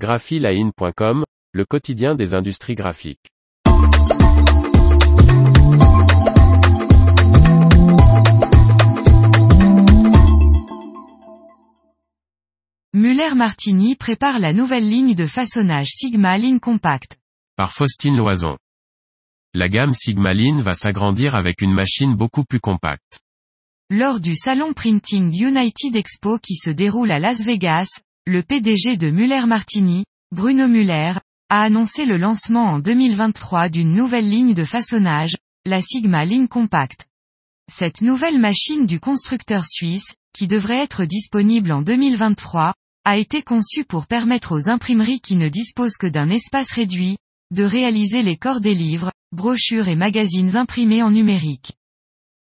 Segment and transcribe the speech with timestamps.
[0.00, 3.28] graphiline.com, le quotidien des industries graphiques.
[12.94, 17.18] Muller-Martini prépare la nouvelle ligne de façonnage Sigma Line Compact.
[17.56, 18.56] Par Faustine Loison.
[19.52, 23.20] La gamme Sigma Line va s'agrandir avec une machine beaucoup plus compacte.
[23.90, 29.10] Lors du salon Printing United Expo qui se déroule à Las Vegas, le PDG de
[29.10, 31.14] Muller-Martini, Bruno Muller,
[31.48, 35.32] a annoncé le lancement en 2023 d'une nouvelle ligne de façonnage,
[35.66, 37.08] la Sigma Line Compact.
[37.68, 42.72] Cette nouvelle machine du constructeur suisse, qui devrait être disponible en 2023,
[43.04, 47.16] a été conçue pour permettre aux imprimeries qui ne disposent que d'un espace réduit,
[47.52, 51.72] de réaliser les corps des livres, brochures et magazines imprimés en numérique.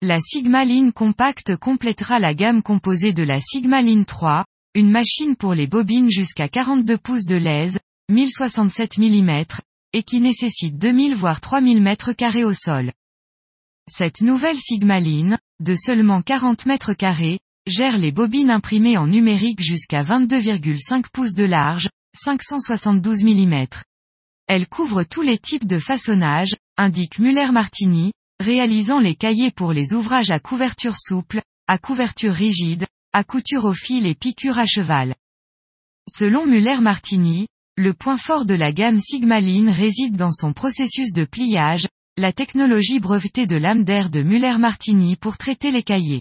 [0.00, 4.44] La Sigma Line Compact complétera la gamme composée de la Sigma Line 3,
[4.76, 7.78] une machine pour les bobines jusqu'à 42 pouces de lèse,
[8.10, 9.44] 1067 mm,
[9.94, 12.92] et qui nécessite 2000 voire 3000 mètres carrés au sol.
[13.90, 19.62] Cette nouvelle Sigma Line, de seulement 40 mètres carrés, gère les bobines imprimées en numérique
[19.62, 23.64] jusqu'à 22,5 pouces de large, 572 mm.
[24.46, 30.30] Elle couvre tous les types de façonnage, indique Muller-Martini, réalisant les cahiers pour les ouvrages
[30.30, 32.84] à couverture souple, à couverture rigide,
[33.16, 35.14] à couture au fil et piqûre à cheval.
[36.06, 37.46] Selon Muller-Martini,
[37.78, 43.00] le point fort de la gamme Sigmaline réside dans son processus de pliage, la technologie
[43.00, 46.20] brevetée de lame d'air de Muller-Martini pour traiter les cahiers.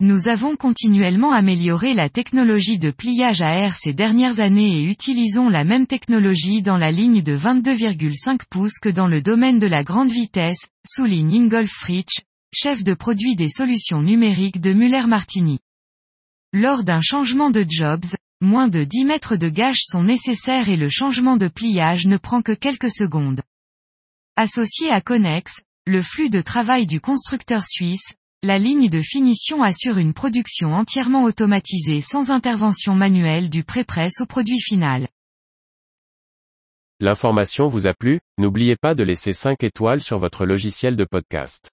[0.00, 5.48] Nous avons continuellement amélioré la technologie de pliage à air ces dernières années et utilisons
[5.48, 9.84] la même technologie dans la ligne de 22,5 pouces que dans le domaine de la
[9.84, 15.60] grande vitesse, souligne Ingolf Fritsch, chef de produit des solutions numériques de Muller-Martini.
[16.54, 18.04] Lors d'un changement de jobs,
[18.42, 22.42] moins de 10 mètres de gage sont nécessaires et le changement de pliage ne prend
[22.42, 23.40] que quelques secondes.
[24.36, 29.96] Associé à Connex, le flux de travail du constructeur suisse, la ligne de finition assure
[29.96, 35.08] une production entièrement automatisée sans intervention manuelle du pré-presse au produit final.
[37.00, 41.70] L'information vous a plu, n'oubliez pas de laisser 5 étoiles sur votre logiciel de podcast.